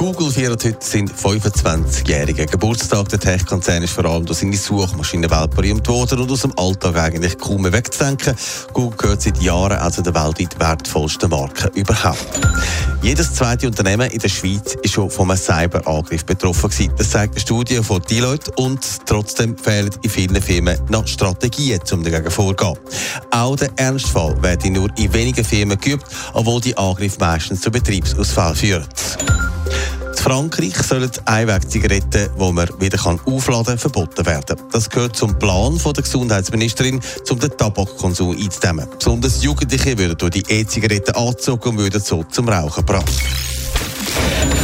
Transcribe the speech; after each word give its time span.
Google 0.00 0.30
feiert 0.30 0.64
heute 0.64 0.78
seinen 0.80 1.10
25-jährigen 1.10 2.46
Geburtstag. 2.46 3.10
Der 3.10 3.20
Tech-Konzern 3.20 3.82
ist 3.82 3.92
vor 3.92 4.06
allem 4.06 4.24
durch 4.24 4.38
seine 4.38 4.56
Suchmaschinenwelt 4.56 5.50
berühmt 5.50 5.86
worden 5.88 6.20
und 6.20 6.30
aus 6.30 6.40
dem 6.40 6.58
Alltag 6.58 6.96
eigentlich 6.96 7.36
kaum 7.36 7.60
mehr 7.60 7.72
wegzudenken. 7.74 8.34
Google 8.72 8.96
gehört 8.96 9.20
seit 9.20 9.42
Jahren 9.42 9.76
also 9.76 10.00
der 10.00 10.14
weltweit 10.14 10.58
wertvollsten 10.58 11.28
Marke 11.28 11.70
überhaupt. 11.74 12.40
Jedes 13.02 13.34
zweite 13.34 13.66
Unternehmen 13.66 14.10
in 14.10 14.18
der 14.18 14.30
Schweiz 14.30 14.74
ist 14.82 14.94
schon 14.94 15.10
von 15.10 15.30
einem 15.30 15.38
Cyberangriff 15.38 16.24
betroffen 16.24 16.70
gewesen. 16.70 16.94
Das 16.96 17.10
zeigt 17.10 17.34
eine 17.34 17.40
Studie 17.40 17.82
von 17.82 18.00
Deloitte 18.00 18.52
und 18.52 18.80
trotzdem 19.04 19.58
fehlen 19.58 19.90
in 20.00 20.08
vielen 20.08 20.40
Firmen 20.40 20.78
noch 20.88 21.06
Strategien, 21.06 21.78
um 21.92 22.02
dagegen 22.02 22.30
vorzugehen. 22.30 22.78
Auch 23.32 23.56
der 23.56 23.68
Ernstfall 23.76 24.42
wird 24.42 24.64
nur 24.64 24.88
in 24.96 25.12
wenigen 25.12 25.44
Firmen 25.44 25.78
geübt, 25.78 26.06
obwohl 26.32 26.62
die 26.62 26.74
Angriffe 26.78 27.20
meistens 27.20 27.60
zu 27.60 27.70
Betriebsausfall 27.70 28.54
führen. 28.54 28.86
Frankreich 30.30 30.76
sollen 30.76 31.10
Einwegzigaretten, 31.24 32.28
die 32.38 32.52
man 32.52 32.68
wieder 32.78 33.04
aufladen 33.04 33.64
kann, 33.64 33.78
verboten 33.78 34.24
werden. 34.24 34.56
Das 34.70 34.88
gehört 34.88 35.16
zum 35.16 35.36
Plan 35.36 35.76
von 35.76 35.92
der 35.92 36.04
Gesundheitsministerin, 36.04 37.00
um 37.28 37.38
den 37.40 37.50
Tabakkonsum 37.50 38.36
einzudämmen. 38.38 38.86
Besonders 38.96 39.42
Jugendliche 39.42 39.98
würden 39.98 40.16
durch 40.16 40.30
die 40.30 40.44
E-Zigaretten 40.48 41.16
angezogen 41.16 41.70
und 41.70 41.78
würden 41.78 42.00
so 42.00 42.22
zum 42.22 42.48
Rauchen 42.48 42.86
gebracht. 42.86 43.10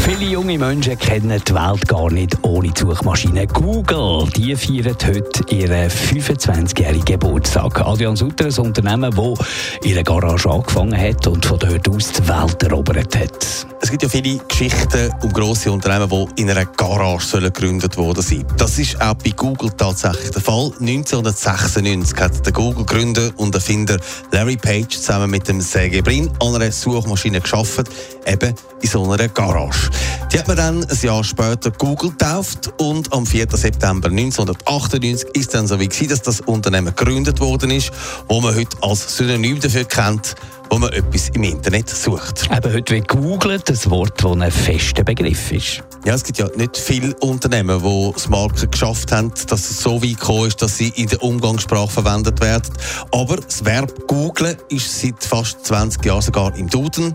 Viele 0.05 0.31
junge 0.31 0.57
Menschen 0.57 0.97
kennen 1.01 1.43
die 1.45 1.53
Welt 1.53 1.89
gar 1.89 2.13
nicht 2.13 2.39
ohne 2.43 2.71
Suchmaschine 2.73 3.49
Google. 3.49 4.29
Die 4.37 4.55
feiert 4.55 5.05
heute 5.05 5.53
ihren 5.53 5.91
25-jährigen 5.91 7.05
Geburtstag. 7.05 7.81
Adrian 7.81 8.15
Sutter, 8.15 8.45
ein 8.45 8.67
Unternehmen, 8.67 9.11
das 9.11 9.39
einer 9.85 10.05
Garage 10.05 10.49
angefangen 10.49 10.97
hat 10.97 11.27
und 11.27 11.45
von 11.45 11.59
dort 11.59 11.89
aus 11.89 12.13
die 12.13 12.29
Welt 12.29 12.63
erobert 12.63 13.19
hat. 13.19 13.67
Es 13.87 13.93
gibt 13.93 14.03
ja 14.03 14.09
viele 14.09 14.39
Geschichten 14.39 15.15
um 15.23 15.33
grosse 15.33 15.71
Unternehmen, 15.71 16.11
die 16.11 16.43
in 16.43 16.51
einer 16.51 16.65
Garage 16.65 17.39
gegründet 17.39 17.97
worden 17.97 18.21
sind. 18.21 18.45
Das 18.57 18.81
ist 18.81 19.01
auch 19.01 19.15
bei 19.15 19.31
Google 19.31 19.71
tatsächlich 19.71 20.33
der 20.33 20.43
Fall. 20.43 20.73
1996 20.81 22.19
hat 22.19 22.45
der 22.45 22.53
Google-Gründer 22.53 23.31
und 23.37 23.55
Erfinder 23.55 23.97
Larry 24.33 24.57
Page 24.57 24.89
zusammen 24.89 25.31
mit 25.31 25.47
dem 25.47 25.61
Sergey 25.61 26.03
Brin 26.03 26.29
an 26.41 26.57
einer 26.57 26.73
Suchmaschine 26.73 27.41
geschaffen, 27.41 27.85
eben 28.27 28.57
in 28.83 28.89
so 28.89 29.09
einer 29.09 29.29
Garage. 29.29 29.89
Die 30.33 30.39
hat 30.41 30.49
man 30.49 30.57
dann 30.57 30.85
ein 30.85 30.99
Jahr 31.01 31.23
später 31.23 31.71
Google 31.71 32.11
getauft 32.11 32.73
und 32.79 33.13
am 33.13 33.25
4. 33.25 33.47
September 33.53 34.09
1998 34.09 35.29
ist 35.35 35.55
dann 35.55 35.69
so 35.69 35.79
wie 35.79 35.87
gewesen, 35.87 36.09
dass 36.09 36.23
das 36.23 36.41
Unternehmen 36.41 36.93
gegründet 36.93 37.39
worden 37.39 37.71
ist, 37.71 37.93
wo 38.27 38.41
man 38.41 38.57
heute 38.57 38.77
als 38.83 39.17
Synonym 39.17 39.61
dafür 39.61 39.85
kennt, 39.85 40.35
wo 40.71 40.79
man 40.79 40.93
etwas 40.93 41.29
im 41.31 41.43
Internet 41.45 41.89
sucht. 41.89 42.49
Eben 42.55 42.73
heute 42.73 42.95
wie 42.95 43.01
Google, 43.01 43.61
das 43.65 43.89
Wort, 43.91 44.23
das 44.23 44.33
ein 44.33 44.51
fester 44.51 45.05
Begriff 45.05 45.53
ist. 45.53 45.83
Ja, 46.05 46.15
es 46.15 46.23
gibt 46.23 46.39
ja 46.39 46.49
nicht 46.57 46.77
viele 46.77 47.15
Unternehmen, 47.17 47.83
die 47.83 48.13
das 48.13 48.29
Marken 48.29 48.71
geschafft 48.71 49.11
haben, 49.13 49.33
dass 49.49 49.71
es 49.71 49.81
so 49.81 50.03
weit 50.03 50.21
gekommen 50.21 50.47
ist, 50.47 50.63
dass 50.63 50.77
sie 50.77 50.89
in 50.91 51.09
der 51.09 51.23
Umgangssprache 51.23 51.91
verwendet 51.91 52.41
werden. 52.41 52.73
Aber 53.13 53.37
das 53.37 53.65
Verb 53.65 54.07
googlen 54.07 54.57
ist 54.69 55.01
seit 55.01 55.23
fast 55.25 55.65
20 55.67 56.05
Jahren 56.05 56.23
sogar 56.23 56.57
im 56.57 56.69
Duden. 56.69 57.13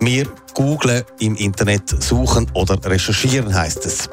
Wir 0.00 0.26
googlen 0.54 1.04
im 1.20 1.36
Internet 1.36 2.02
suchen 2.02 2.50
oder 2.54 2.78
recherchieren 2.84 3.54
heißt 3.54 3.86
es. 3.86 4.08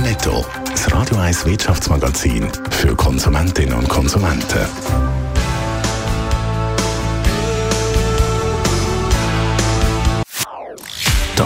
Netto, 0.00 0.44
das 0.70 0.92
Radio 0.92 1.16
1 1.16 1.44
Wirtschaftsmagazin 1.44 2.48
für 2.70 2.94
Konsumentinnen 2.94 3.74
und 3.74 3.88
Konsumenten. 3.88 5.17